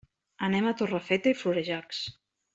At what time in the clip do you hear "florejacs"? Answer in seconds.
1.43-2.03